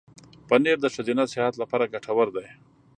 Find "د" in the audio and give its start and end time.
0.81-0.85